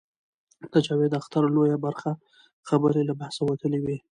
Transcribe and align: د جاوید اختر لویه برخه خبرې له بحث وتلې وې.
د 0.71 0.73
جاوید 0.85 1.13
اختر 1.19 1.43
لویه 1.55 1.77
برخه 1.85 2.11
خبرې 2.67 3.01
له 3.09 3.13
بحث 3.19 3.35
وتلې 3.41 3.79
وې. 3.83 3.97